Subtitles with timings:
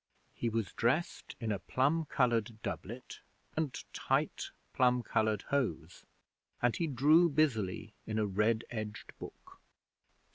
[0.33, 3.19] He was dressed in a plum coloured doublet
[3.55, 6.07] and tight plum coloured hose,
[6.59, 9.59] and he drew busily in a red edged book.